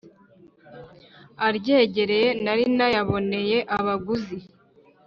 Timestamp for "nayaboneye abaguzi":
2.77-4.37